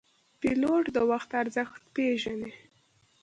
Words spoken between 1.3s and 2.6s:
ارزښت پېژني.